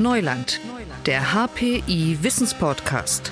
[0.00, 0.60] Neuland,
[1.04, 3.30] der HPI Wissenspodcast.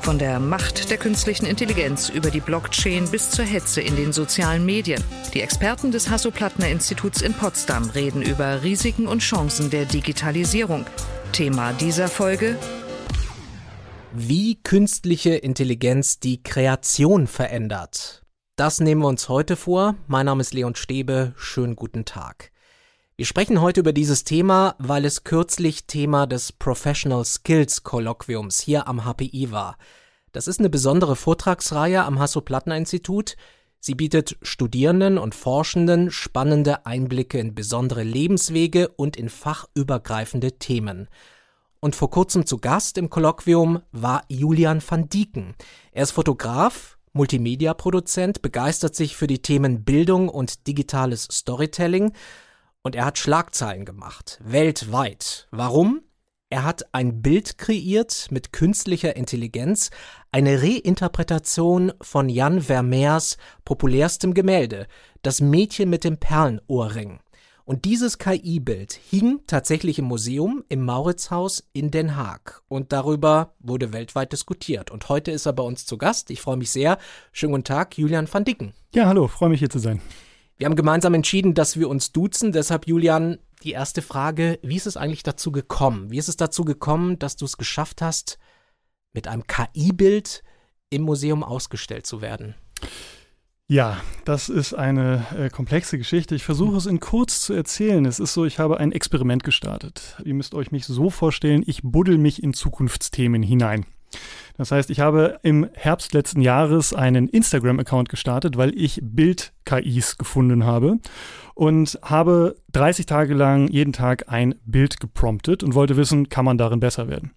[0.00, 4.64] Von der Macht der künstlichen Intelligenz über die Blockchain bis zur Hetze in den sozialen
[4.64, 5.02] Medien.
[5.34, 10.86] Die Experten des Hasso-Plattner-Instituts in Potsdam reden über Risiken und Chancen der Digitalisierung.
[11.32, 12.56] Thema dieser Folge
[14.12, 18.22] wie künstliche Intelligenz die Kreation verändert.
[18.54, 19.96] Das nehmen wir uns heute vor.
[20.06, 21.34] Mein Name ist Leon Stäbe.
[21.36, 22.52] Schönen guten Tag.
[23.16, 28.88] Wir sprechen heute über dieses Thema, weil es kürzlich Thema des Professional Skills Kolloquiums hier
[28.88, 29.78] am HPI war.
[30.32, 33.36] Das ist eine besondere Vortragsreihe am Hasso-Plattner-Institut.
[33.78, 41.06] Sie bietet Studierenden und Forschenden spannende Einblicke in besondere Lebenswege und in fachübergreifende Themen.
[41.78, 45.54] Und vor kurzem zu Gast im Kolloquium war Julian van Dieken.
[45.92, 52.12] Er ist Fotograf, Multimedia-Produzent, begeistert sich für die Themen Bildung und digitales Storytelling
[52.84, 55.48] und er hat Schlagzeilen gemacht, weltweit.
[55.50, 56.02] Warum?
[56.50, 59.90] Er hat ein Bild kreiert mit künstlicher Intelligenz,
[60.30, 64.86] eine Reinterpretation von Jan Vermeers populärstem Gemälde,
[65.22, 67.18] Das Mädchen mit dem Perlenohrring.
[67.64, 72.60] Und dieses KI-Bild hing tatsächlich im Museum im Mauritzhaus in Den Haag.
[72.68, 74.90] Und darüber wurde weltweit diskutiert.
[74.90, 76.28] Und heute ist er bei uns zu Gast.
[76.28, 76.98] Ich freue mich sehr.
[77.32, 78.74] Schönen guten Tag, Julian van Dicken.
[78.94, 80.02] Ja, hallo, freue mich hier zu sein.
[80.56, 82.52] Wir haben gemeinsam entschieden, dass wir uns duzen.
[82.52, 86.10] Deshalb, Julian, die erste Frage, wie ist es eigentlich dazu gekommen?
[86.10, 88.38] Wie ist es dazu gekommen, dass du es geschafft hast,
[89.12, 90.44] mit einem KI-Bild
[90.90, 92.54] im Museum ausgestellt zu werden?
[93.66, 96.34] Ja, das ist eine äh, komplexe Geschichte.
[96.34, 98.04] Ich versuche es in kurz zu erzählen.
[98.04, 100.20] Es ist so, ich habe ein Experiment gestartet.
[100.24, 103.86] Ihr müsst euch mich so vorstellen, ich buddel mich in Zukunftsthemen hinein.
[104.56, 110.64] Das heißt, ich habe im Herbst letzten Jahres einen Instagram-Account gestartet, weil ich Bild-KIs gefunden
[110.64, 110.98] habe
[111.54, 116.58] und habe 30 Tage lang jeden Tag ein Bild gepromptet und wollte wissen, kann man
[116.58, 117.32] darin besser werden.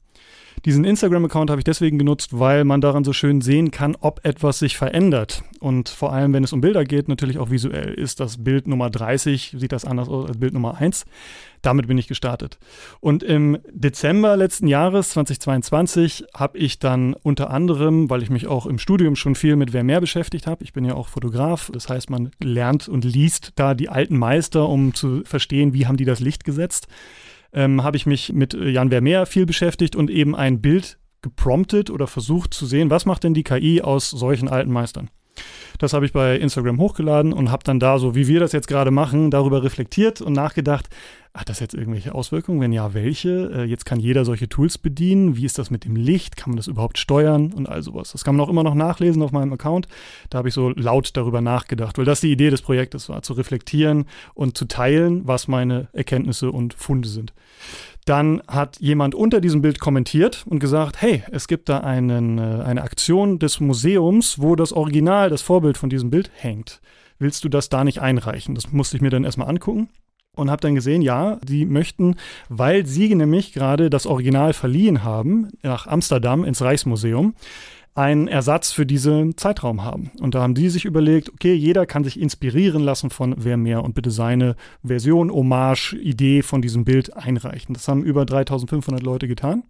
[0.66, 4.60] Diesen Instagram-Account habe ich deswegen genutzt, weil man daran so schön sehen kann, ob etwas
[4.60, 5.44] sich verändert.
[5.60, 7.94] Und vor allem, wenn es um Bilder geht, natürlich auch visuell.
[7.94, 11.06] Ist das Bild Nummer 30, sieht das anders aus als Bild Nummer 1?
[11.62, 12.58] Damit bin ich gestartet.
[13.00, 18.66] Und im Dezember letzten Jahres, 2022, habe ich dann unter anderem, weil ich mich auch
[18.66, 21.90] im Studium schon viel mit Wer mehr beschäftigt habe, ich bin ja auch Fotograf, das
[21.90, 26.06] heißt, man lernt und liest da die alten Meister, um zu verstehen, wie haben die
[26.06, 26.88] das Licht gesetzt
[27.54, 31.90] ähm, habe ich mich mit äh, Jan Vermeer viel beschäftigt und eben ein Bild gepromptet
[31.90, 35.10] oder versucht zu sehen, was macht denn die KI aus solchen alten Meistern.
[35.78, 38.68] Das habe ich bei Instagram hochgeladen und habe dann da, so wie wir das jetzt
[38.68, 40.90] gerade machen, darüber reflektiert und nachgedacht,
[41.38, 42.60] hat das jetzt irgendwelche Auswirkungen?
[42.62, 43.52] Wenn ja, welche?
[43.54, 45.38] Äh, jetzt kann jeder solche Tools bedienen.
[45.38, 46.36] Wie ist das mit dem Licht?
[46.36, 48.12] Kann man das überhaupt steuern und all sowas?
[48.12, 49.88] Das kann man auch immer noch nachlesen auf meinem Account.
[50.32, 53.34] Da habe ich so laut darüber nachgedacht, weil das die Idee des Projektes war, zu
[53.34, 57.34] reflektieren und zu teilen, was meine Erkenntnisse und Funde sind.
[58.08, 62.64] Dann hat jemand unter diesem Bild kommentiert und gesagt, hey, es gibt da einen, äh,
[62.64, 66.80] eine Aktion des Museums, wo das Original, das Vorbild von diesem Bild hängt.
[67.20, 68.56] Willst du das da nicht einreichen?
[68.56, 69.90] Das musste ich mir dann erstmal angucken
[70.38, 72.16] und habe dann gesehen, ja, sie möchten,
[72.48, 77.34] weil sie nämlich gerade das Original verliehen haben nach Amsterdam ins Reichsmuseum,
[77.98, 80.12] einen Ersatz für diesen Zeitraum haben.
[80.22, 83.84] Und da haben die sich überlegt, okay, jeder kann sich inspirieren lassen von wer mehr
[83.84, 87.74] und bitte seine Version, Hommage, Idee von diesem Bild einreichen.
[87.74, 89.64] Das haben über 3500 Leute getan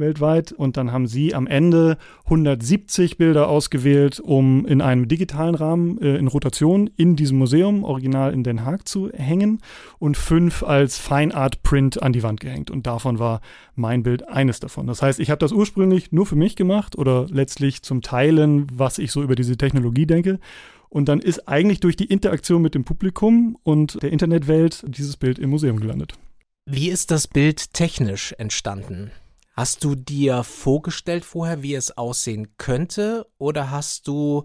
[0.00, 0.52] weltweit.
[0.52, 6.16] Und dann haben sie am Ende 170 Bilder ausgewählt, um in einem digitalen Rahmen äh,
[6.16, 9.60] in Rotation in diesem Museum, original in Den Haag, zu hängen
[9.98, 12.70] und fünf als Fine Art Print an die Wand gehängt.
[12.70, 13.40] Und davon war
[13.74, 14.86] mein Bild eines davon.
[14.86, 18.98] Das heißt, ich habe das ursprünglich nur für mich gemacht oder letztlich zum Teilen, was
[18.98, 20.38] ich so über diese Technologie denke.
[20.90, 25.38] Und dann ist eigentlich durch die Interaktion mit dem Publikum und der Internetwelt dieses Bild
[25.38, 26.14] im Museum gelandet.
[26.66, 29.12] Wie ist das Bild technisch entstanden?
[29.60, 34.44] Hast du dir vorgestellt vorher, wie es aussehen könnte, oder hast du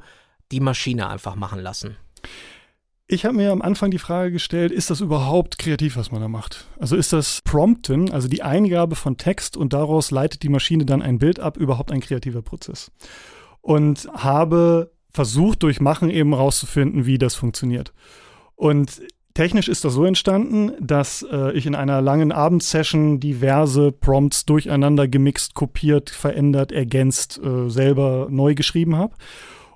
[0.52, 1.96] die Maschine einfach machen lassen?
[3.08, 6.28] Ich habe mir am Anfang die Frage gestellt, ist das überhaupt kreativ, was man da
[6.28, 6.68] macht?
[6.78, 11.02] Also ist das Prompten, also die Eingabe von Text und daraus leitet die Maschine dann
[11.02, 12.92] ein Bild ab, überhaupt ein kreativer Prozess?
[13.62, 17.94] Und habe versucht, durch Machen eben rauszufinden, wie das funktioniert.
[18.56, 19.02] Und
[19.36, 25.10] Technisch ist das so entstanden, dass äh, ich in einer langen Abendsession diverse Prompts durcheinander
[25.10, 29.14] gemixt, kopiert, verändert, ergänzt, äh, selber neu geschrieben habe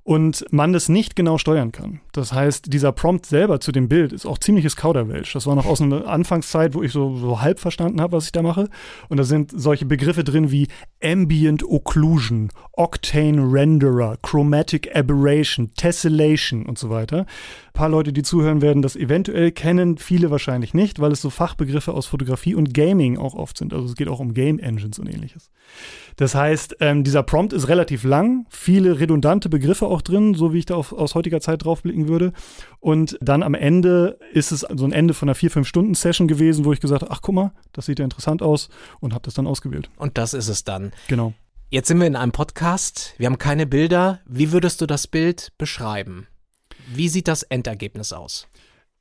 [0.10, 2.00] und man das nicht genau steuern kann.
[2.14, 5.34] Das heißt, dieser Prompt selber zu dem Bild ist auch ziemliches Kauderwelsch.
[5.34, 8.32] Das war noch aus einer Anfangszeit, wo ich so, so halb verstanden habe, was ich
[8.32, 8.70] da mache.
[9.10, 10.68] Und da sind solche Begriffe drin wie
[11.04, 17.28] Ambient Occlusion, Octane Renderer, Chromatic Aberration, Tessellation und so weiter.
[17.80, 21.94] Paar Leute, die zuhören werden, das eventuell kennen, viele wahrscheinlich nicht, weil es so Fachbegriffe
[21.94, 23.74] aus Fotografie und Gaming auch oft sind.
[23.74, 25.50] Also es geht auch um Game Engines und ähnliches.
[26.18, 30.60] Das heißt, ähm, dieser Prompt ist relativ lang, viele redundante Begriffe auch drin, so wie
[30.60, 32.34] ich da auf, aus heutiger Zeit draufblicken würde.
[32.82, 36.28] Und dann am Ende ist es so ein Ende von einer vier, fünf Stunden Session
[36.28, 38.68] gewesen, wo ich gesagt habe, ach guck mal, das sieht ja interessant aus
[39.00, 39.90] und habe das dann ausgewählt.
[39.96, 40.92] Und das ist es dann.
[41.08, 41.32] Genau.
[41.70, 44.20] Jetzt sind wir in einem Podcast, wir haben keine Bilder.
[44.26, 46.28] Wie würdest du das Bild beschreiben?
[46.94, 48.48] Wie sieht das Endergebnis aus?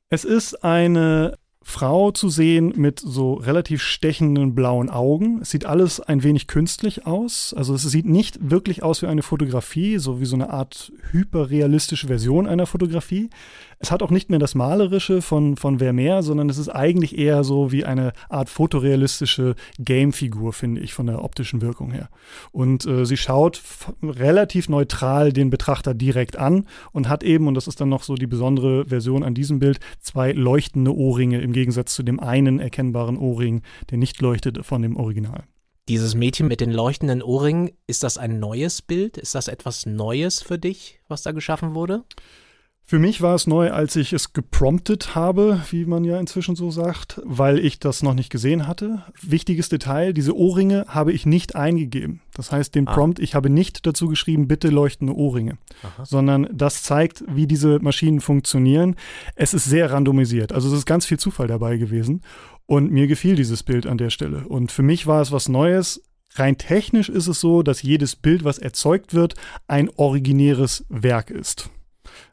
[0.09, 5.41] Es ist eine Frau zu sehen mit so relativ stechenden blauen Augen.
[5.41, 7.53] Es sieht alles ein wenig künstlich aus.
[7.55, 12.07] Also es sieht nicht wirklich aus wie eine Fotografie, so wie so eine Art hyperrealistische
[12.07, 13.29] Version einer Fotografie.
[13.81, 17.45] Es hat auch nicht mehr das Malerische von, von Vermeer, sondern es ist eigentlich eher
[17.45, 22.09] so wie eine Art fotorealistische Gamefigur, finde ich, von der optischen Wirkung her.
[22.51, 23.61] Und äh, sie schaut
[24.03, 28.15] relativ neutral den Betrachter direkt an und hat eben, und das ist dann noch so
[28.15, 33.17] die besondere Version an diesem Bild, zwei leuchtende Ohrringe im Gegensatz zu dem einen erkennbaren
[33.17, 33.61] Ohrring,
[33.91, 35.45] der nicht leuchtet von dem Original.
[35.87, 39.17] Dieses Mädchen mit den leuchtenden Ohrringen, ist das ein neues Bild?
[39.17, 42.03] Ist das etwas Neues für dich, was da geschaffen wurde?
[42.89, 46.71] Für mich war es neu, als ich es gepromptet habe, wie man ja inzwischen so
[46.71, 49.03] sagt, weil ich das noch nicht gesehen hatte.
[49.21, 52.21] Wichtiges Detail, diese Ohrringe habe ich nicht eingegeben.
[52.33, 52.93] Das heißt, den ah.
[52.95, 56.03] Prompt, ich habe nicht dazu geschrieben, bitte leuchtende Ohrringe, Aha.
[56.03, 58.95] sondern das zeigt, wie diese Maschinen funktionieren.
[59.35, 62.23] Es ist sehr randomisiert, also es ist ganz viel Zufall dabei gewesen
[62.65, 64.47] und mir gefiel dieses Bild an der Stelle.
[64.47, 66.01] Und für mich war es was Neues.
[66.33, 69.35] Rein technisch ist es so, dass jedes Bild, was erzeugt wird,
[69.67, 71.69] ein originäres Werk ist.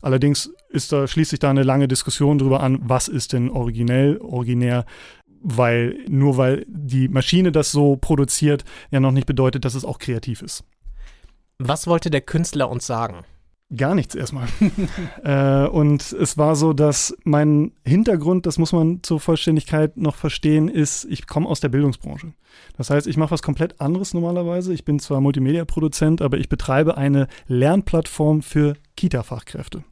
[0.01, 4.19] Allerdings ist da, schließt sich da eine lange Diskussion darüber an, was ist denn originell,
[4.19, 4.85] originär,
[5.41, 9.99] weil nur weil die Maschine das so produziert, ja noch nicht bedeutet, dass es auch
[9.99, 10.65] kreativ ist.
[11.59, 13.25] Was wollte der Künstler uns sagen?
[13.75, 14.47] Gar nichts erstmal.
[15.25, 20.69] äh, und es war so, dass mein Hintergrund, das muss man zur Vollständigkeit noch verstehen,
[20.69, 22.33] ist, ich komme aus der Bildungsbranche.
[22.77, 24.73] Das heißt, ich mache was komplett anderes normalerweise.
[24.73, 29.83] Ich bin zwar Multimedia-Produzent, aber ich betreibe eine Lernplattform für Kita-Fachkräfte.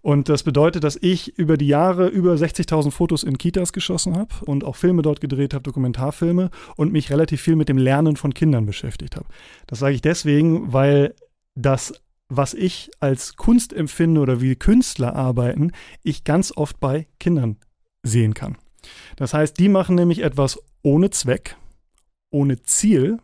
[0.00, 4.32] Und das bedeutet, dass ich über die Jahre über 60.000 Fotos in Kitas geschossen habe
[4.46, 8.34] und auch Filme dort gedreht habe, Dokumentarfilme und mich relativ viel mit dem Lernen von
[8.34, 9.26] Kindern beschäftigt habe.
[9.66, 11.14] Das sage ich deswegen, weil
[11.54, 11.94] das
[12.28, 15.72] was ich als Kunst empfinde oder wie Künstler arbeiten,
[16.02, 17.56] ich ganz oft bei Kindern
[18.02, 18.56] sehen kann.
[19.16, 21.56] Das heißt, die machen nämlich etwas ohne Zweck,
[22.30, 23.18] ohne Ziel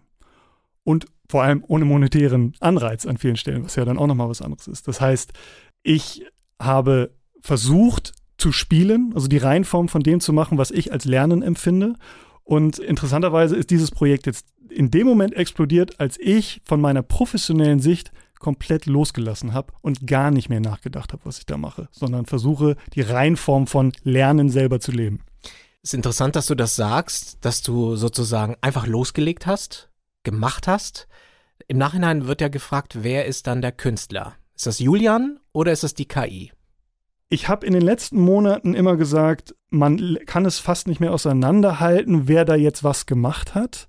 [0.84, 4.42] und vor allem ohne monetären Anreiz an vielen Stellen, was ja dann auch nochmal was
[4.42, 4.88] anderes ist.
[4.88, 5.32] Das heißt,
[5.82, 6.24] ich
[6.60, 11.42] habe versucht zu spielen, also die Reihenform von dem zu machen, was ich als Lernen
[11.42, 11.94] empfinde.
[12.44, 17.80] Und interessanterweise ist dieses Projekt jetzt in dem Moment explodiert, als ich von meiner professionellen
[17.80, 22.26] Sicht komplett losgelassen habe und gar nicht mehr nachgedacht habe, was ich da mache, sondern
[22.26, 25.20] versuche, die Reihenform von Lernen selber zu leben.
[25.82, 29.90] Es ist interessant, dass du das sagst, dass du sozusagen einfach losgelegt hast,
[30.23, 31.08] gemacht hast.
[31.67, 34.35] Im Nachhinein wird ja gefragt, wer ist dann der Künstler?
[34.55, 36.52] Ist das Julian oder ist es die KI?
[37.31, 42.26] Ich habe in den letzten Monaten immer gesagt, man kann es fast nicht mehr auseinanderhalten,
[42.26, 43.87] wer da jetzt was gemacht hat.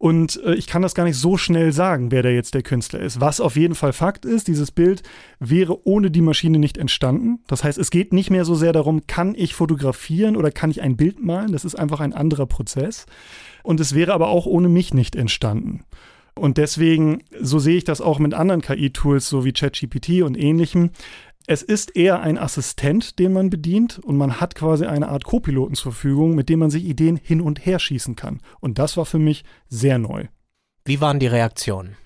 [0.00, 3.00] Und äh, ich kann das gar nicht so schnell sagen, wer da jetzt der Künstler
[3.00, 3.20] ist.
[3.20, 5.02] Was auf jeden Fall Fakt ist, dieses Bild
[5.40, 7.40] wäre ohne die Maschine nicht entstanden.
[7.48, 10.80] Das heißt, es geht nicht mehr so sehr darum, kann ich fotografieren oder kann ich
[10.80, 11.52] ein Bild malen.
[11.52, 13.04] Das ist einfach ein anderer Prozess.
[13.62, 15.84] Und es wäre aber auch ohne mich nicht entstanden.
[16.34, 20.92] Und deswegen, so sehe ich das auch mit anderen KI-Tools, so wie ChatGPT und ähnlichem.
[21.46, 25.74] Es ist eher ein Assistent, den man bedient und man hat quasi eine Art Co-Piloten
[25.74, 28.40] zur Verfügung, mit dem man sich Ideen hin und her schießen kann.
[28.60, 30.26] Und das war für mich sehr neu.
[30.84, 31.96] Wie waren die Reaktionen?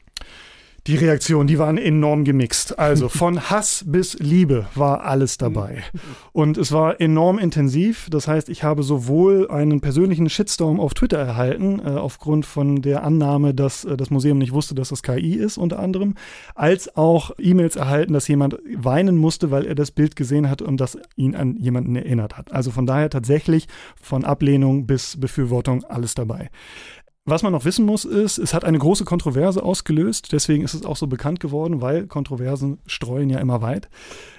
[0.86, 2.78] Die Reaktionen, die waren enorm gemixt.
[2.78, 5.82] Also von Hass bis Liebe war alles dabei.
[6.32, 8.08] Und es war enorm intensiv.
[8.10, 13.02] Das heißt, ich habe sowohl einen persönlichen Shitstorm auf Twitter erhalten, äh, aufgrund von der
[13.02, 16.16] Annahme, dass äh, das Museum nicht wusste, dass das KI ist, unter anderem,
[16.54, 20.78] als auch E-Mails erhalten, dass jemand weinen musste, weil er das Bild gesehen hat und
[20.82, 22.52] das ihn an jemanden erinnert hat.
[22.52, 26.50] Also von daher tatsächlich von Ablehnung bis Befürwortung alles dabei.
[27.26, 30.32] Was man noch wissen muss, ist, es hat eine große Kontroverse ausgelöst.
[30.32, 33.88] Deswegen ist es auch so bekannt geworden, weil Kontroversen streuen ja immer weit.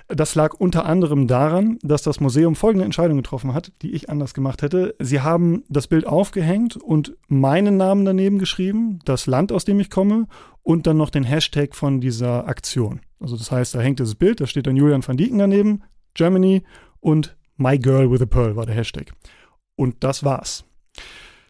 [0.08, 4.36] Das lag unter anderem daran, dass das Museum folgende Entscheidung getroffen hat, die ich anders
[4.36, 4.94] gemacht hätte.
[5.00, 9.90] Sie haben das Bild aufgehängt und meinen Namen daneben geschrieben, das Land, aus dem ich
[9.90, 10.28] komme
[10.62, 13.02] und dann noch den Hashtag von dieser Aktion.
[13.20, 15.82] Also das heißt, da hängt dieses Bild, da steht dann Julian van Dieken daneben,
[16.14, 16.62] Germany
[17.00, 19.12] und My Girl with a Pearl war der Hashtag.
[19.76, 20.66] Und das war's.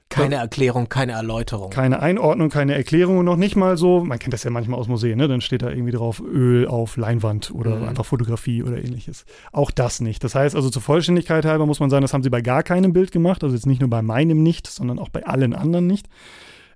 [0.09, 1.71] Keine Erklärung, keine Erläuterung.
[1.71, 4.87] Keine Einordnung, keine Erklärung und noch nicht mal so, man kennt das ja manchmal aus
[4.87, 5.27] Museen, ne?
[5.27, 7.89] dann steht da irgendwie drauf Öl auf Leinwand oder mhm.
[7.89, 9.25] einfach Fotografie oder ähnliches.
[9.51, 10.23] Auch das nicht.
[10.23, 12.93] Das heißt also zur Vollständigkeit halber muss man sagen, das haben sie bei gar keinem
[12.93, 16.07] Bild gemacht, also jetzt nicht nur bei meinem nicht, sondern auch bei allen anderen nicht.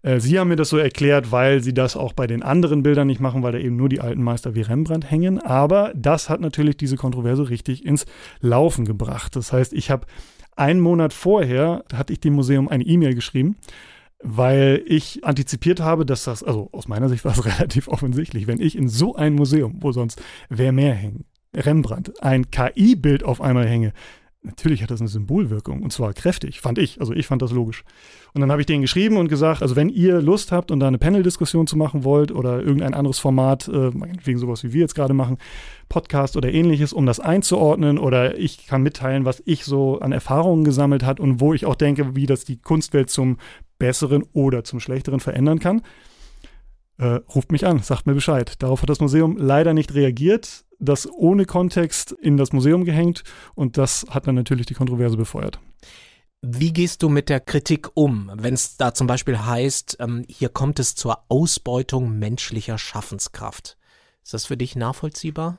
[0.01, 3.07] Äh, sie haben mir das so erklärt, weil sie das auch bei den anderen Bildern
[3.07, 5.39] nicht machen, weil da eben nur die alten Meister wie Rembrandt hängen.
[5.39, 8.05] Aber das hat natürlich diese Kontroverse richtig ins
[8.41, 9.35] Laufen gebracht.
[9.35, 10.05] Das heißt, ich habe
[10.59, 13.57] einen Monat vorher hatte ich dem Museum eine E-Mail geschrieben,
[14.21, 18.61] weil ich antizipiert habe, dass das, also aus meiner Sicht war es relativ offensichtlich, wenn
[18.61, 21.25] ich in so ein Museum, wo sonst wer mehr hängt,
[21.55, 23.93] Rembrandt, ein KI-Bild auf einmal hänge,
[24.41, 27.01] Natürlich hat das eine Symbolwirkung und zwar kräftig, fand ich.
[27.01, 27.83] Also ich fand das logisch.
[28.33, 30.87] Und dann habe ich denen geschrieben und gesagt, also wenn ihr Lust habt und da
[30.87, 33.91] eine Panel-Diskussion zu machen wollt oder irgendein anderes Format, äh,
[34.23, 35.37] wegen sowas wie wir jetzt gerade machen,
[35.89, 40.63] Podcast oder ähnliches, um das einzuordnen oder ich kann mitteilen, was ich so an Erfahrungen
[40.63, 43.39] gesammelt hat und wo ich auch denke, wie das die Kunstwelt zum
[43.77, 45.81] Besseren oder zum Schlechteren verändern kann,
[46.97, 48.53] äh, ruft mich an, sagt mir Bescheid.
[48.59, 53.23] Darauf hat das Museum leider nicht reagiert das ohne Kontext in das Museum gehängt
[53.55, 55.59] und das hat dann natürlich die Kontroverse befeuert.
[56.41, 60.47] Wie gehst du mit der Kritik um, wenn es da zum Beispiel heißt, ähm, hier
[60.47, 63.77] kommt es zur Ausbeutung menschlicher Schaffenskraft?
[64.23, 65.57] Ist das für dich nachvollziehbar?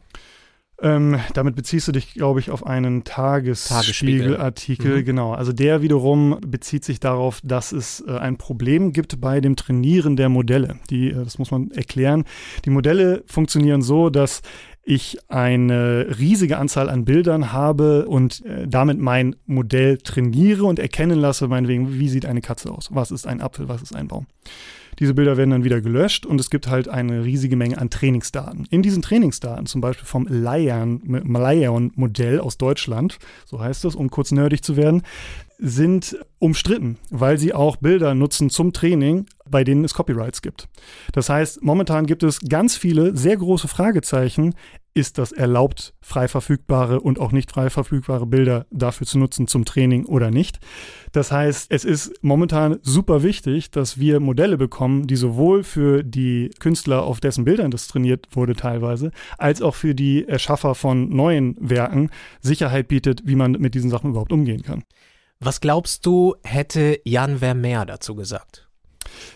[0.82, 5.00] Ähm, damit beziehst du dich, glaube ich, auf einen Tagesspiegelartikel.
[5.00, 5.04] Mhm.
[5.04, 5.34] Genau.
[5.34, 10.16] Also der wiederum bezieht sich darauf, dass es äh, ein Problem gibt bei dem Trainieren
[10.16, 10.76] der Modelle.
[10.88, 12.24] Die, äh, das muss man erklären.
[12.64, 14.40] Die Modelle funktionieren so, dass
[14.90, 21.18] ich eine riesige Anzahl an Bildern habe und äh, damit mein Modell trainiere und erkennen
[21.18, 22.88] lasse, meinetwegen, wie sieht eine Katze aus?
[22.92, 23.68] Was ist ein Apfel?
[23.68, 24.26] Was ist ein Baum?
[24.98, 28.66] Diese Bilder werden dann wieder gelöscht und es gibt halt eine riesige Menge an Trainingsdaten.
[28.70, 30.80] In diesen Trainingsdaten, zum Beispiel vom Lion-Modell
[32.40, 35.02] aus Deutschland, so heißt es, um kurz nerdig zu werden,
[35.58, 40.68] sind umstritten, weil sie auch Bilder nutzen zum Training, bei denen es Copyrights gibt.
[41.12, 44.54] Das heißt, momentan gibt es ganz viele sehr große Fragezeichen.
[44.92, 49.64] Ist das erlaubt, frei verfügbare und auch nicht frei verfügbare Bilder dafür zu nutzen zum
[49.64, 50.58] Training oder nicht?
[51.12, 56.50] Das heißt, es ist momentan super wichtig, dass wir Modelle bekommen, die sowohl für die
[56.58, 61.56] Künstler, auf dessen Bildern das trainiert wurde teilweise, als auch für die Erschaffer von neuen
[61.60, 64.82] Werken Sicherheit bietet, wie man mit diesen Sachen überhaupt umgehen kann.
[65.38, 68.69] Was glaubst du, hätte Jan Vermeer dazu gesagt?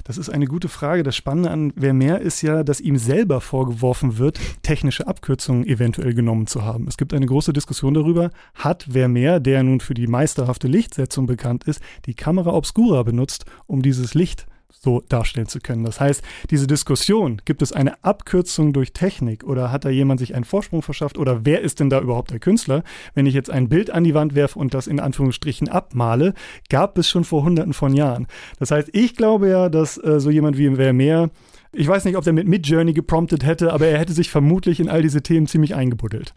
[0.04, 1.02] Das ist eine gute Frage.
[1.02, 6.46] Das Spannende an Vermeer ist ja, dass ihm selber vorgeworfen wird, technische Abkürzungen eventuell genommen
[6.46, 6.86] zu haben.
[6.88, 11.64] Es gibt eine große Diskussion darüber, hat Vermeer, der nun für die meisterhafte Lichtsetzung bekannt
[11.64, 14.46] ist, die Kamera Obscura benutzt, um dieses Licht
[14.80, 15.84] so darstellen zu können.
[15.84, 20.34] Das heißt, diese Diskussion, gibt es eine Abkürzung durch Technik oder hat da jemand sich
[20.34, 22.84] einen Vorsprung verschafft oder wer ist denn da überhaupt der Künstler?
[23.14, 26.34] Wenn ich jetzt ein Bild an die Wand werfe und das in Anführungsstrichen abmale,
[26.68, 28.26] gab es schon vor hunderten von Jahren.
[28.58, 31.30] Das heißt, ich glaube ja, dass äh, so jemand wie Vermeer
[31.76, 34.88] ich weiß nicht, ob der mit Midjourney gepromptet hätte, aber er hätte sich vermutlich in
[34.88, 36.34] all diese Themen ziemlich eingebuddelt.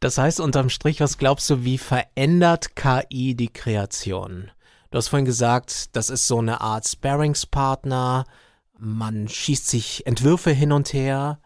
[0.00, 4.50] Das heißt unterm Strich, was glaubst du, wie verändert KI die Kreation?
[4.90, 8.24] Du hast vorhin gesagt, das ist so eine Art Sparingspartner.
[8.78, 11.40] Man schießt sich Entwürfe hin und her.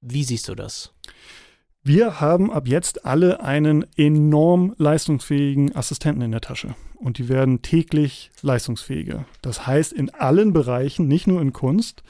[0.00, 0.92] Wie siehst du das?
[1.84, 6.74] Wir haben ab jetzt alle einen enorm leistungsfähigen Assistenten in der Tasche.
[6.96, 9.26] Und die werden täglich leistungsfähiger.
[9.42, 12.02] Das heißt, in allen Bereichen, nicht nur in Kunst,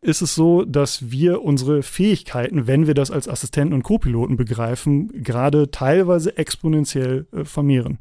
[0.00, 5.22] ist es so, dass wir unsere Fähigkeiten, wenn wir das als Assistenten und Co-Piloten begreifen,
[5.22, 7.98] gerade teilweise exponentiell äh, vermehren.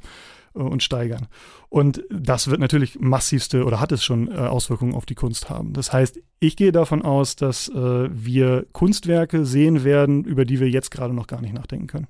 [0.56, 1.28] Äh, und steigern.
[1.70, 5.74] Und das wird natürlich massivste oder hat es schon äh, Auswirkungen auf die Kunst haben.
[5.74, 10.70] Das heißt, ich gehe davon aus, dass äh, wir Kunstwerke sehen werden, über die wir
[10.70, 12.08] jetzt gerade noch gar nicht nachdenken können.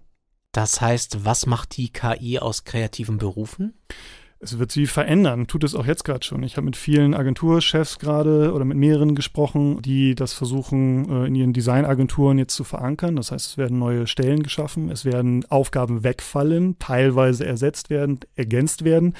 [0.51, 3.73] Das heißt, was macht die KI aus kreativen Berufen?
[4.39, 6.43] Es wird sie verändern, tut es auch jetzt gerade schon.
[6.43, 11.35] Ich habe mit vielen Agenturchefs gerade oder mit mehreren gesprochen, die das versuchen äh, in
[11.35, 13.15] ihren Designagenturen jetzt zu verankern.
[13.15, 18.83] Das heißt, es werden neue Stellen geschaffen, es werden Aufgaben wegfallen, teilweise ersetzt werden, ergänzt
[18.83, 19.13] werden,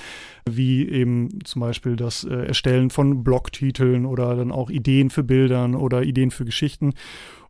[0.49, 5.75] wie eben zum Beispiel das äh, Erstellen von Blogtiteln oder dann auch Ideen für Bildern
[5.75, 6.93] oder Ideen für Geschichten.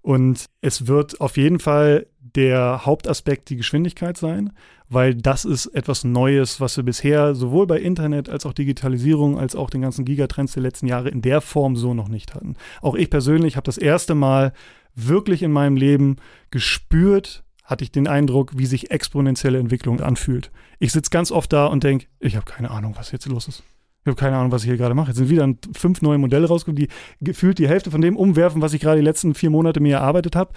[0.01, 4.51] Und es wird auf jeden Fall der Hauptaspekt die Geschwindigkeit sein.
[4.89, 9.55] Weil das ist etwas Neues, was wir bisher sowohl bei Internet als auch Digitalisierung als
[9.55, 12.55] auch den ganzen Gigatrends der letzten Jahre in der Form so noch nicht hatten.
[12.81, 14.53] Auch ich persönlich habe das erste Mal
[14.95, 16.17] wirklich in meinem Leben
[16.51, 20.51] gespürt, hatte ich den Eindruck, wie sich exponentielle Entwicklung anfühlt.
[20.79, 23.63] Ich sitze ganz oft da und denke, ich habe keine Ahnung, was jetzt los ist.
[24.05, 25.07] Ich habe keine Ahnung, was ich hier gerade mache.
[25.07, 26.89] Jetzt sind wieder fünf neue Modelle rausgekommen, die
[27.21, 30.35] gefühlt die Hälfte von dem umwerfen, was ich gerade die letzten vier Monate mir erarbeitet
[30.35, 30.53] habe.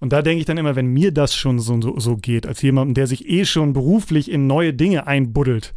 [0.00, 2.60] Und da denke ich dann immer, wenn mir das schon so, so, so geht, als
[2.60, 5.72] jemand, der sich eh schon beruflich in neue Dinge einbuddelt,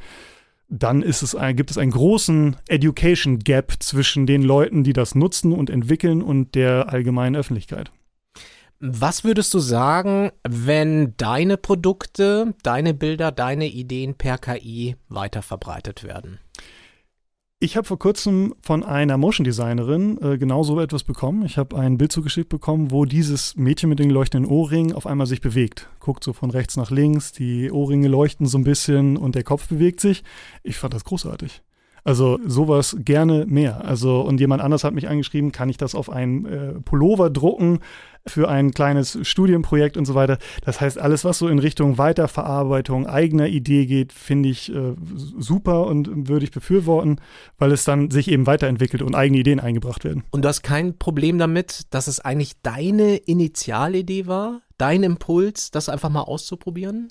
[0.68, 5.15] dann ist es ein, gibt es einen großen Education Gap zwischen den Leuten, die das
[5.15, 7.89] nutzen und entwickeln und der allgemeinen Öffentlichkeit.
[8.82, 16.39] Was würdest du sagen, wenn deine Produkte, deine Bilder, deine Ideen per KI weiterverbreitet werden?
[17.63, 21.46] Ich habe vor kurzem von einer Motion Designerin äh, genau so etwas bekommen.
[21.46, 25.27] Ich habe ein Bild zugeschickt bekommen, wo dieses Mädchen mit den leuchtenden Ohrringen auf einmal
[25.27, 25.88] sich bewegt.
[26.01, 29.70] Guckt so von rechts nach links, die Ohrringe leuchten so ein bisschen und der Kopf
[29.70, 30.25] bewegt sich.
[30.62, 31.62] Ich fand das großartig.
[32.03, 33.86] Also sowas gerne mehr.
[33.86, 37.79] Also und jemand anders hat mich angeschrieben, kann ich das auf einen äh, Pullover drucken?
[38.25, 40.38] für ein kleines Studienprojekt und so weiter.
[40.63, 44.95] Das heißt, alles, was so in Richtung Weiterverarbeitung eigener Idee geht, finde ich äh,
[45.38, 47.19] super und würde ich befürworten,
[47.57, 50.24] weil es dann sich eben weiterentwickelt und eigene Ideen eingebracht werden.
[50.31, 55.89] Und du hast kein Problem damit, dass es eigentlich deine Initialidee war, dein Impuls, das
[55.89, 57.10] einfach mal auszuprobieren?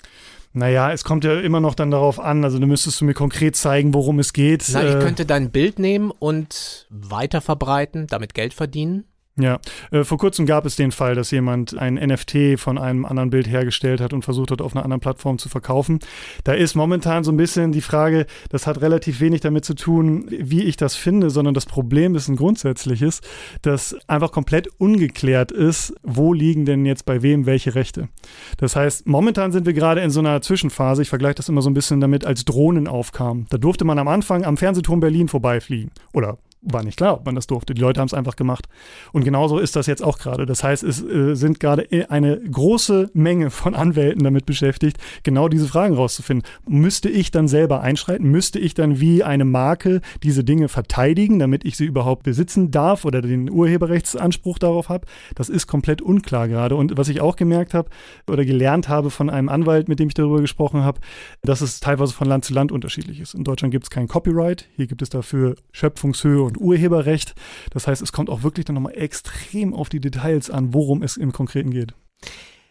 [0.53, 2.43] Naja, es kommt ja immer noch dann darauf an.
[2.43, 4.69] Also du müsstest du mir konkret zeigen, worum es geht.
[4.71, 9.05] Na, ich äh, könnte dein Bild nehmen und weiterverbreiten, damit Geld verdienen.
[9.35, 9.59] Ja,
[9.89, 13.47] äh, vor kurzem gab es den Fall, dass jemand ein NFT von einem anderen Bild
[13.47, 15.99] hergestellt hat und versucht hat, auf einer anderen Plattform zu verkaufen.
[16.43, 20.27] Da ist momentan so ein bisschen die Frage, das hat relativ wenig damit zu tun,
[20.29, 23.21] wie ich das finde, sondern das Problem ist ein grundsätzliches,
[23.63, 28.09] dass einfach komplett ungeklärt ist, wo liegen denn jetzt bei wem welche Rechte.
[28.57, 31.71] Das heißt, momentan sind wir gerade in so einer Zwischenphase, ich vergleiche das immer so
[31.71, 33.47] ein bisschen damit, als Drohnen aufkamen.
[33.49, 37.35] Da durfte man am Anfang am Fernsehturm Berlin vorbeifliegen oder war nicht klar, ob man
[37.35, 37.73] das durfte.
[37.73, 38.67] Die Leute haben es einfach gemacht.
[39.11, 40.45] Und genauso ist das jetzt auch gerade.
[40.45, 45.67] Das heißt, es äh, sind gerade eine große Menge von Anwälten damit beschäftigt, genau diese
[45.67, 46.47] Fragen rauszufinden.
[46.67, 48.29] Müsste ich dann selber einschreiten?
[48.29, 53.05] Müsste ich dann wie eine Marke diese Dinge verteidigen, damit ich sie überhaupt besitzen darf
[53.05, 55.07] oder den Urheberrechtsanspruch darauf habe?
[55.35, 56.75] Das ist komplett unklar gerade.
[56.75, 57.89] Und was ich auch gemerkt habe
[58.29, 60.99] oder gelernt habe von einem Anwalt, mit dem ich darüber gesprochen habe,
[61.41, 63.33] dass es teilweise von Land zu Land unterschiedlich ist.
[63.33, 64.67] In Deutschland gibt es kein Copyright.
[64.75, 67.35] Hier gibt es dafür Schöpfungshöhe und und Urheberrecht.
[67.71, 71.17] Das heißt, es kommt auch wirklich dann nochmal extrem auf die Details an, worum es
[71.17, 71.93] im Konkreten geht.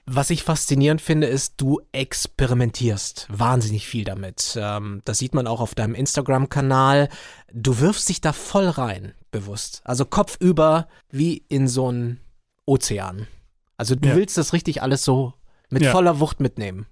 [0.05, 4.59] Was ich faszinierend finde, ist, du experimentierst wahnsinnig viel damit.
[4.61, 7.09] Ähm, das sieht man auch auf deinem Instagram-Kanal.
[7.53, 9.81] Du wirfst dich da voll rein, bewusst.
[9.85, 12.21] Also kopfüber wie in so einen
[12.67, 13.29] Ozean.
[13.77, 14.17] Also du ja.
[14.17, 15.35] willst das richtig alles so
[15.71, 15.93] mit ja.
[15.93, 16.87] voller Wucht mitnehmen.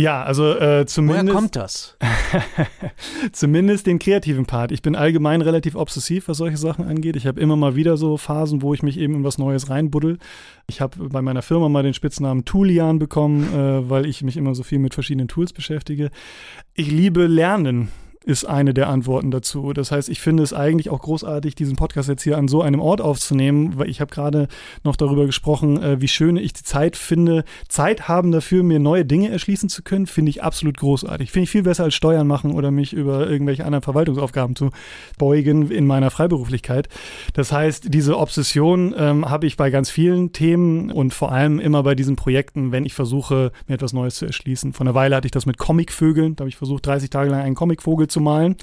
[0.00, 1.26] Ja, also äh, zumindest.
[1.26, 1.98] Woher kommt das?
[3.32, 4.72] zumindest den kreativen Part.
[4.72, 7.16] Ich bin allgemein relativ obsessiv, was solche Sachen angeht.
[7.16, 10.16] Ich habe immer mal wieder so Phasen, wo ich mich eben in was Neues reinbuddel.
[10.68, 14.54] Ich habe bei meiner Firma mal den Spitznamen Toolian bekommen, äh, weil ich mich immer
[14.54, 16.10] so viel mit verschiedenen Tools beschäftige.
[16.72, 17.88] Ich liebe Lernen
[18.24, 19.72] ist eine der Antworten dazu.
[19.72, 22.80] Das heißt, ich finde es eigentlich auch großartig, diesen Podcast jetzt hier an so einem
[22.80, 24.48] Ort aufzunehmen, weil ich habe gerade
[24.84, 27.44] noch darüber gesprochen, äh, wie schön ich die Zeit finde.
[27.68, 31.32] Zeit haben dafür, mir neue Dinge erschließen zu können, finde ich absolut großartig.
[31.32, 34.70] Finde ich viel besser als Steuern machen oder mich über irgendwelche anderen Verwaltungsaufgaben zu
[35.16, 36.88] beugen in meiner Freiberuflichkeit.
[37.32, 41.82] Das heißt, diese Obsession ähm, habe ich bei ganz vielen Themen und vor allem immer
[41.82, 44.74] bei diesen Projekten, wenn ich versuche, mir etwas Neues zu erschließen.
[44.74, 46.36] Von einer Weile hatte ich das mit Comicvögeln.
[46.36, 48.56] Da habe ich versucht, 30 Tage lang einen Comicvogel zu malen,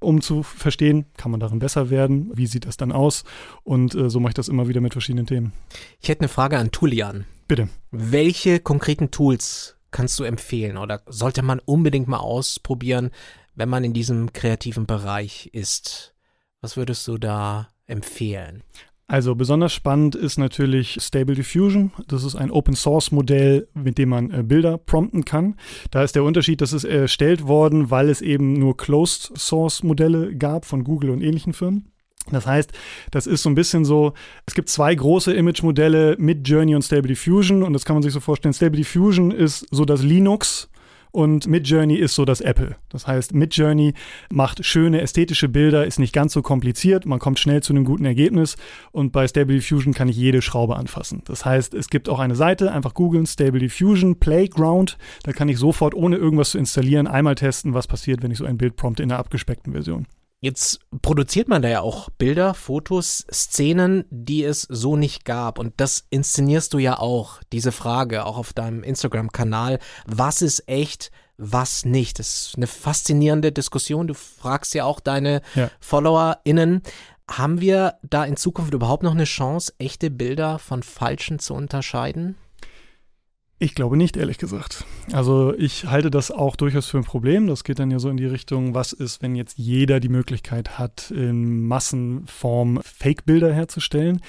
[0.00, 3.24] um zu verstehen, kann man darin besser werden, wie sieht das dann aus
[3.64, 5.52] und äh, so mache ich das immer wieder mit verschiedenen Themen.
[6.00, 7.26] Ich hätte eine Frage an Tulian.
[7.48, 7.68] Bitte.
[7.90, 13.10] Welche konkreten Tools kannst du empfehlen oder sollte man unbedingt mal ausprobieren,
[13.54, 16.14] wenn man in diesem kreativen Bereich ist?
[16.60, 18.62] Was würdest du da empfehlen?
[19.08, 21.92] Also besonders spannend ist natürlich Stable Diffusion.
[22.08, 25.56] Das ist ein Open Source Modell, mit dem man äh, Bilder prompten kann.
[25.90, 30.34] Da ist der Unterschied, dass es erstellt worden, weil es eben nur Closed Source Modelle
[30.34, 31.92] gab von Google und ähnlichen Firmen.
[32.30, 32.72] Das heißt,
[33.10, 34.12] das ist so ein bisschen so,
[34.46, 38.12] es gibt zwei große Image-Modelle mit Journey und Stable Diffusion und das kann man sich
[38.12, 38.54] so vorstellen.
[38.54, 40.70] Stable Diffusion ist so das Linux
[41.12, 42.76] und Midjourney ist so das Apple.
[42.88, 43.94] Das heißt, Midjourney
[44.30, 48.04] macht schöne ästhetische Bilder, ist nicht ganz so kompliziert, man kommt schnell zu einem guten
[48.04, 48.56] Ergebnis
[48.90, 51.22] und bei Stable Diffusion kann ich jede Schraube anfassen.
[51.26, 55.58] Das heißt, es gibt auch eine Seite, einfach googeln Stable Diffusion Playground, da kann ich
[55.58, 59.00] sofort ohne irgendwas zu installieren einmal testen, was passiert, wenn ich so ein Bild prompt
[59.00, 60.06] in einer abgespeckten Version.
[60.42, 65.56] Jetzt produziert man da ja auch Bilder, Fotos, Szenen, die es so nicht gab.
[65.60, 69.78] Und das inszenierst du ja auch, diese Frage, auch auf deinem Instagram-Kanal.
[70.04, 72.18] Was ist echt, was nicht?
[72.18, 74.08] Das ist eine faszinierende Diskussion.
[74.08, 75.70] Du fragst ja auch deine ja.
[75.78, 76.82] FollowerInnen.
[77.30, 82.34] Haben wir da in Zukunft überhaupt noch eine Chance, echte Bilder von falschen zu unterscheiden?
[83.62, 84.84] Ich glaube nicht, ehrlich gesagt.
[85.12, 87.46] Also ich halte das auch durchaus für ein Problem.
[87.46, 90.80] Das geht dann ja so in die Richtung, was ist, wenn jetzt jeder die Möglichkeit
[90.80, 94.20] hat, in Massenform Fake-Bilder herzustellen.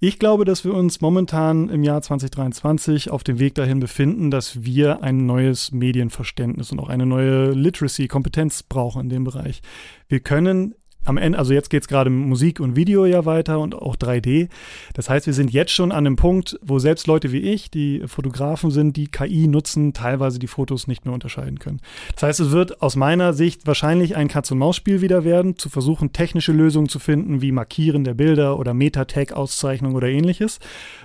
[0.00, 4.64] Ich glaube, dass wir uns momentan im Jahr 2023 auf dem Weg dahin befinden, dass
[4.64, 9.60] wir ein neues Medienverständnis und auch eine neue Literacy-Kompetenz brauchen in dem Bereich.
[10.08, 10.74] Wir können
[11.08, 14.48] am Ende, also jetzt geht es gerade Musik und Video ja weiter und auch 3D.
[14.94, 18.02] Das heißt, wir sind jetzt schon an einem Punkt, wo selbst Leute wie ich, die
[18.06, 21.80] Fotografen sind, die KI nutzen, teilweise die Fotos nicht mehr unterscheiden können.
[22.14, 26.52] Das heißt, es wird aus meiner Sicht wahrscheinlich ein Katz-und-Maus-Spiel wieder werden, zu versuchen, technische
[26.52, 30.58] Lösungen zu finden, wie Markieren der Bilder oder Meta-Tag-Auszeichnung oder ähnliches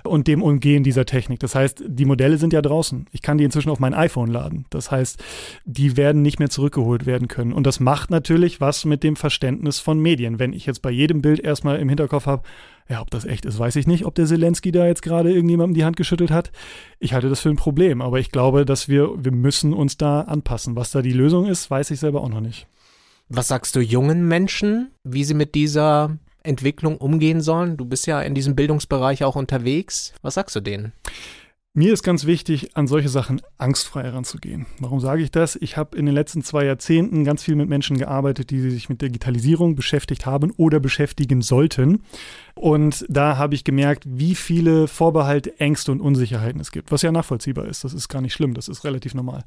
[0.03, 1.39] und dem Umgehen dieser Technik.
[1.39, 3.07] Das heißt, die Modelle sind ja draußen.
[3.11, 4.65] Ich kann die inzwischen auf mein iPhone laden.
[4.69, 5.23] Das heißt,
[5.65, 7.53] die werden nicht mehr zurückgeholt werden können.
[7.53, 10.39] Und das macht natürlich was mit dem Verständnis von Medien.
[10.39, 12.43] Wenn ich jetzt bei jedem Bild erstmal im Hinterkopf habe,
[12.89, 15.75] ja, ob das echt ist, weiß ich nicht, ob der Zelensky da jetzt gerade irgendjemandem
[15.75, 16.51] die Hand geschüttelt hat.
[16.99, 20.21] Ich halte das für ein Problem, aber ich glaube, dass wir, wir müssen uns da
[20.21, 20.75] anpassen.
[20.75, 22.67] Was da die Lösung ist, weiß ich selber auch noch nicht.
[23.29, 27.77] Was sagst du jungen Menschen, wie sie mit dieser Entwicklung umgehen sollen?
[27.77, 30.13] Du bist ja in diesem Bildungsbereich auch unterwegs.
[30.21, 30.91] Was sagst du denen?
[31.75, 34.67] Mir ist ganz wichtig, an solche Sachen angstfrei heranzugehen.
[34.77, 35.55] Warum sage ich das?
[35.55, 39.01] Ich habe in den letzten zwei Jahrzehnten ganz viel mit Menschen gearbeitet, die sich mit
[39.01, 42.03] Digitalisierung beschäftigt haben oder beschäftigen sollten.
[42.53, 47.11] Und da habe ich gemerkt, wie viele Vorbehalte, Ängste und Unsicherheiten es gibt, was ja
[47.11, 47.83] nachvollziehbar ist.
[47.83, 49.43] Das ist gar nicht schlimm, das ist relativ normal.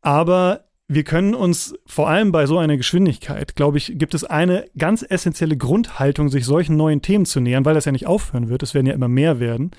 [0.00, 4.66] Aber wir können uns vor allem bei so einer Geschwindigkeit, glaube ich, gibt es eine
[4.78, 8.62] ganz essentielle Grundhaltung, sich solchen neuen Themen zu nähern, weil das ja nicht aufhören wird.
[8.62, 9.72] Es werden ja immer mehr werden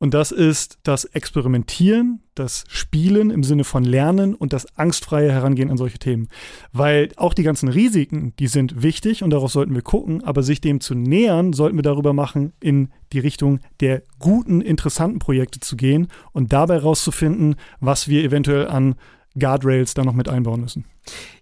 [0.00, 5.70] und das ist das Experimentieren, das Spielen im Sinne von Lernen und das angstfreie Herangehen
[5.70, 6.28] an solche Themen.
[6.72, 10.60] Weil auch die ganzen Risiken, die sind wichtig und darauf sollten wir gucken, aber sich
[10.60, 15.76] dem zu nähern, sollten wir darüber machen, in die Richtung der guten, interessanten Projekte zu
[15.76, 18.94] gehen und dabei rauszufinden, was wir eventuell an
[19.36, 20.84] Guardrails da noch mit einbauen müssen.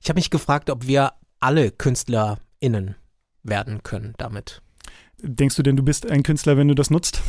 [0.01, 2.95] Ich habe mich gefragt, ob wir alle KünstlerInnen
[3.43, 4.63] werden können damit.
[5.19, 7.23] Denkst du denn, du bist ein Künstler, wenn du das nutzt?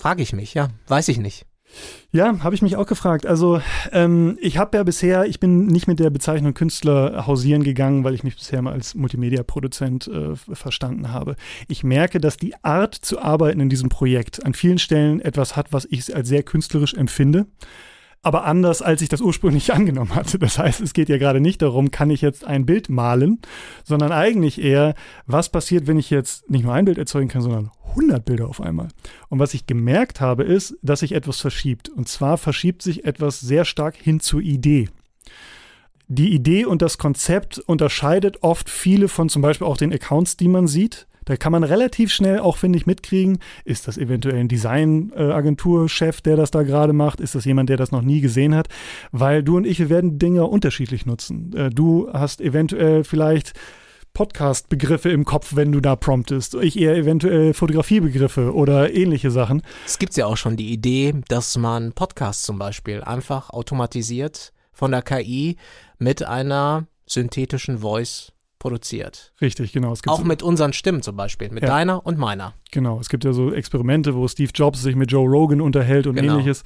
[0.00, 0.68] Frage ich mich, ja.
[0.86, 1.44] Weiß ich nicht.
[2.10, 3.26] Ja, habe ich mich auch gefragt.
[3.26, 3.60] Also
[3.92, 8.14] ähm, ich habe ja bisher, ich bin nicht mit der Bezeichnung Künstler hausieren gegangen, weil
[8.14, 11.36] ich mich bisher mal als Multimedia-Produzent äh, verstanden habe.
[11.68, 15.72] Ich merke, dass die Art zu arbeiten in diesem Projekt an vielen Stellen etwas hat,
[15.72, 17.46] was ich als sehr künstlerisch empfinde
[18.22, 20.38] aber anders, als ich das ursprünglich angenommen hatte.
[20.38, 23.40] Das heißt, es geht ja gerade nicht darum, kann ich jetzt ein Bild malen,
[23.84, 24.94] sondern eigentlich eher,
[25.26, 28.60] was passiert, wenn ich jetzt nicht nur ein Bild erzeugen kann, sondern 100 Bilder auf
[28.60, 28.88] einmal.
[29.28, 31.88] Und was ich gemerkt habe, ist, dass sich etwas verschiebt.
[31.88, 34.88] Und zwar verschiebt sich etwas sehr stark hin zur Idee.
[36.10, 40.48] Die Idee und das Konzept unterscheidet oft viele von zum Beispiel auch den Accounts, die
[40.48, 41.07] man sieht.
[41.28, 46.36] Da kann man relativ schnell auch, finde ich, mitkriegen, ist das eventuell ein Designagenturchef, der
[46.36, 47.20] das da gerade macht?
[47.20, 48.68] Ist das jemand, der das noch nie gesehen hat?
[49.12, 51.54] Weil du und ich, wir werden Dinge unterschiedlich nutzen.
[51.54, 53.52] Äh, du hast eventuell vielleicht
[54.14, 56.54] Podcast-Begriffe im Kopf, wenn du da promptest.
[56.54, 59.60] Ich eher eventuell Fotografiebegriffe oder ähnliche Sachen.
[59.84, 64.92] Es gibt ja auch schon die Idee, dass man Podcasts zum Beispiel einfach automatisiert von
[64.92, 65.56] der KI
[65.98, 69.32] mit einer synthetischen Voice produziert.
[69.40, 69.94] Richtig, genau.
[70.06, 71.68] auch mit unseren Stimmen zum Beispiel, mit ja.
[71.68, 72.54] deiner und meiner.
[72.70, 76.16] Genau, es gibt ja so Experimente, wo Steve Jobs sich mit Joe Rogan unterhält und
[76.16, 76.34] genau.
[76.34, 76.64] ähnliches.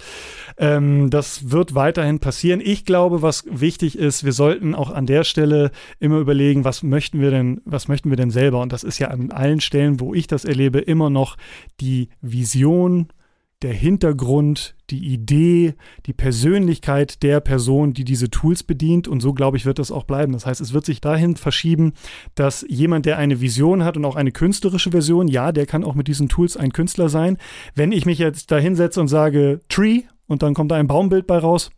[0.56, 2.60] Ähm, das wird weiterhin passieren.
[2.62, 7.20] Ich glaube, was wichtig ist, wir sollten auch an der Stelle immer überlegen, was möchten
[7.20, 8.60] wir denn, was möchten wir denn selber?
[8.60, 11.36] Und das ist ja an allen Stellen, wo ich das erlebe, immer noch
[11.80, 13.08] die Vision,
[13.62, 15.74] der Hintergrund, die Idee,
[16.06, 19.08] die Persönlichkeit der Person, die diese Tools bedient.
[19.08, 20.32] Und so, glaube ich, wird das auch bleiben.
[20.32, 21.92] Das heißt, es wird sich dahin verschieben,
[22.34, 25.94] dass jemand, der eine Vision hat und auch eine künstlerische Version, ja, der kann auch
[25.94, 27.38] mit diesen Tools ein Künstler sein.
[27.74, 31.26] Wenn ich mich jetzt da hinsetze und sage Tree und dann kommt da ein Baumbild
[31.26, 31.70] bei raus,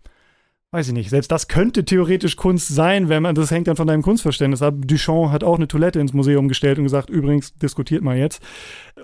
[0.75, 3.87] weiß ich nicht, selbst das könnte theoretisch Kunst sein, wenn man, das hängt dann von
[3.87, 4.75] deinem Kunstverständnis ab.
[4.77, 8.43] Duchamp hat auch eine Toilette ins Museum gestellt und gesagt, übrigens, diskutiert mal jetzt.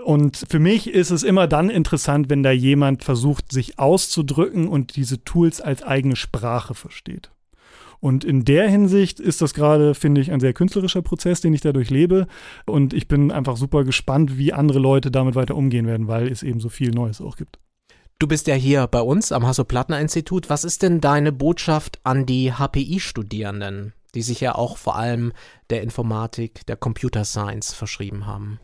[0.04, 4.96] Und für mich ist es immer dann interessant, wenn da jemand versucht, sich auszudrücken und
[4.96, 7.30] diese Tools als eigene Sprache versteht.
[8.00, 11.60] Und in der Hinsicht ist das gerade, finde ich, ein sehr künstlerischer Prozess, den ich
[11.60, 12.26] dadurch lebe.
[12.66, 16.42] Und ich bin einfach super gespannt, wie andere Leute damit weiter umgehen werden, weil es
[16.42, 17.60] eben so viel Neues auch gibt.
[18.20, 20.50] Du bist ja hier bei uns am Hasso-Plattner-Institut.
[20.50, 25.32] Was ist denn deine Botschaft an die HPI-Studierenden, die sich ja auch vor allem
[25.70, 28.60] der Informatik, der Computer Science verschrieben haben?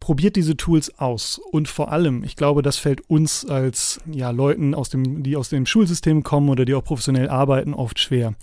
[0.00, 4.72] probiert diese Tools aus und vor allem, ich glaube, das fällt uns als ja, Leuten,
[4.76, 8.34] aus dem, die aus dem Schulsystem kommen oder die auch professionell arbeiten, oft schwer.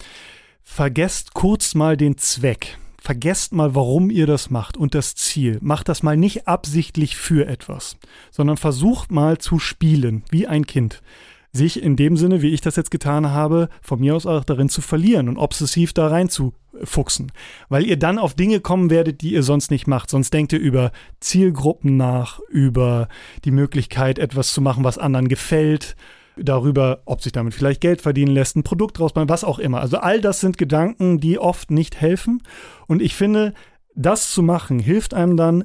[0.63, 2.77] Vergesst kurz mal den Zweck.
[3.05, 5.59] Vergesst mal, warum ihr das macht und das Ziel.
[5.61, 7.97] Macht das mal nicht absichtlich für etwas,
[8.31, 11.03] sondern versucht mal zu spielen, wie ein Kind
[11.51, 14.69] sich in dem Sinne, wie ich das jetzt getan habe, von mir aus auch darin
[14.69, 17.31] zu verlieren und obsessiv da reinzufuchsen.
[17.69, 20.09] Weil ihr dann auf Dinge kommen werdet, die ihr sonst nicht macht.
[20.09, 23.07] Sonst denkt ihr über Zielgruppen nach, über
[23.43, 25.95] die Möglichkeit, etwas zu machen, was anderen gefällt,
[26.37, 29.81] darüber, ob sich damit vielleicht Geld verdienen lässt, ein Produkt rausbauen, was auch immer.
[29.81, 32.41] Also all das sind Gedanken, die oft nicht helfen.
[32.87, 33.53] Und ich finde,
[33.95, 35.63] das zu machen, hilft einem dann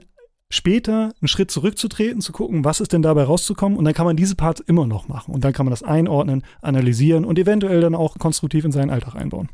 [0.50, 4.16] später einen Schritt zurückzutreten, zu gucken, was ist denn dabei rauszukommen und dann kann man
[4.16, 7.94] diese Parts immer noch machen und dann kann man das einordnen, analysieren und eventuell dann
[7.94, 9.48] auch konstruktiv in seinen Alltag einbauen.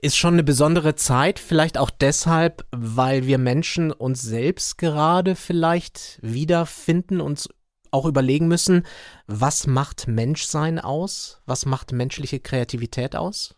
[0.00, 6.18] Ist schon eine besondere Zeit, vielleicht auch deshalb, weil wir Menschen uns selbst gerade vielleicht
[6.22, 7.50] wiederfinden, uns
[7.90, 8.84] auch überlegen müssen,
[9.26, 11.40] was macht Menschsein aus?
[11.46, 13.54] Was macht menschliche Kreativität aus?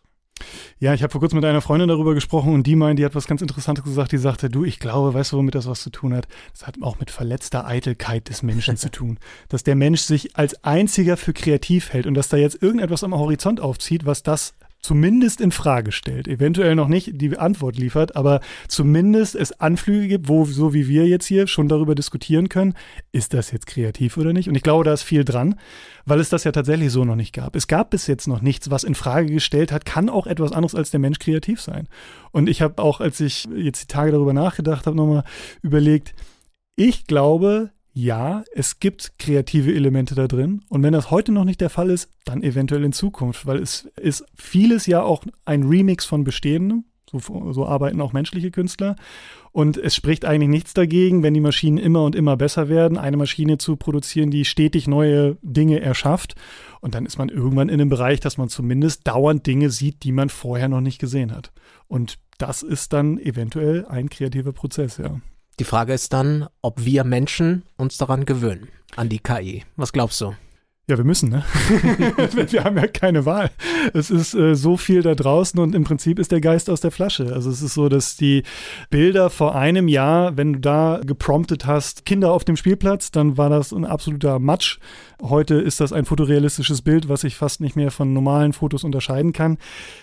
[0.79, 3.15] Ja, ich habe vor kurzem mit einer Freundin darüber gesprochen und die meint, die hat
[3.15, 4.11] was ganz Interessantes gesagt.
[4.11, 6.27] Die sagte, du, ich glaube, weißt du, womit das was zu tun hat?
[6.53, 9.19] Das hat auch mit verletzter Eitelkeit des Menschen zu tun.
[9.49, 13.13] Dass der Mensch sich als einziger für kreativ hält und dass da jetzt irgendetwas am
[13.13, 16.27] Horizont aufzieht, was das zumindest in Frage stellt.
[16.27, 21.07] Eventuell noch nicht die Antwort liefert, aber zumindest es Anflüge gibt, wo, so wie wir
[21.07, 22.73] jetzt hier schon darüber diskutieren können,
[23.11, 24.47] ist das jetzt kreativ oder nicht?
[24.47, 25.55] Und ich glaube, da ist viel dran,
[26.05, 27.55] weil es das ja tatsächlich so noch nicht gab.
[27.55, 30.75] Es gab bis jetzt noch nichts, was in Frage gestellt hat, kann auch etwas anderes
[30.75, 31.87] als der Mensch kreativ sein.
[32.31, 35.23] Und ich habe auch, als ich jetzt die Tage darüber nachgedacht habe, nochmal
[35.61, 36.13] überlegt,
[36.75, 37.71] ich glaube,
[38.03, 40.63] ja, es gibt kreative Elemente da drin.
[40.69, 43.89] Und wenn das heute noch nicht der Fall ist, dann eventuell in Zukunft, weil es
[44.01, 46.85] ist vieles ja auch ein Remix von bestehendem.
[47.11, 48.95] So, so, arbeiten auch menschliche Künstler.
[49.51, 53.17] Und es spricht eigentlich nichts dagegen, wenn die Maschinen immer und immer besser werden, eine
[53.17, 56.35] Maschine zu produzieren, die stetig neue Dinge erschafft.
[56.81, 60.11] Und dann ist man irgendwann in einem Bereich, dass man zumindest dauernd Dinge sieht, die
[60.11, 61.51] man vorher noch nicht gesehen hat.
[61.87, 65.19] Und das ist dann eventuell ein kreativer Prozess, ja.
[65.59, 69.65] Die Frage ist dann, ob wir Menschen uns daran gewöhnen, an die KI.
[69.75, 70.33] Was glaubst du?
[70.87, 71.43] Ja, wir müssen, ne?
[72.49, 73.51] wir haben ja keine Wahl.
[73.93, 76.91] Es ist äh, so viel da draußen und im Prinzip ist der Geist aus der
[76.91, 77.33] Flasche.
[77.33, 78.43] Also es ist so, dass die
[78.89, 83.49] Bilder vor einem Jahr, wenn du da gepromptet hast, Kinder auf dem Spielplatz, dann war
[83.49, 84.79] das ein absoluter Matsch.
[85.21, 89.33] Heute ist das ein fotorealistisches Bild, was sich fast nicht mehr von normalen Fotos unterscheiden
[89.33, 89.57] kann.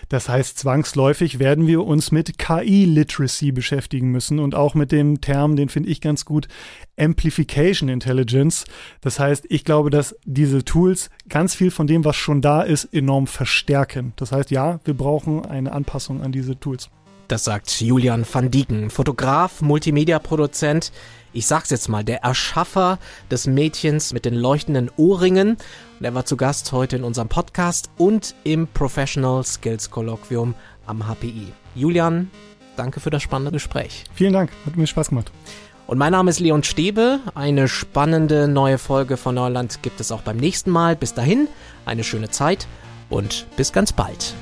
[0.09, 5.55] Das heißt, zwangsläufig werden wir uns mit KI-Literacy beschäftigen müssen und auch mit dem Term,
[5.55, 6.47] den finde ich ganz gut,
[6.99, 8.65] Amplification Intelligence.
[9.01, 12.85] Das heißt, ich glaube, dass diese Tools ganz viel von dem, was schon da ist,
[12.85, 14.13] enorm verstärken.
[14.17, 16.91] Das heißt, ja, wir brauchen eine Anpassung an diese Tools.
[17.27, 20.93] Das sagt Julian van Dieken, Fotograf, Multimedia-Produzent.
[21.33, 25.57] Ich sag's jetzt mal, der Erschaffer des Mädchens mit den leuchtenden Ohrringen.
[25.99, 31.05] Und er war zu Gast heute in unserem Podcast und im Professional Skills Kolloquium am
[31.05, 31.51] HPI.
[31.75, 32.31] Julian,
[32.77, 34.05] danke für das spannende Gespräch.
[34.13, 35.29] Vielen Dank, hat mir Spaß gemacht.
[35.85, 37.19] Und mein Name ist Leon Stäbe.
[37.35, 40.95] Eine spannende neue Folge von Neuland gibt es auch beim nächsten Mal.
[40.95, 41.49] Bis dahin,
[41.85, 42.67] eine schöne Zeit
[43.09, 44.33] und bis ganz bald.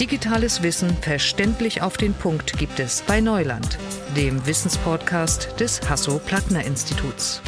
[0.00, 3.78] Digitales Wissen verständlich auf den Punkt gibt es bei Neuland,
[4.14, 7.40] dem Wissenspodcast des Hasso-Plattner-Instituts.